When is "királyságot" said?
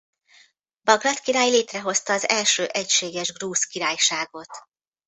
3.63-4.47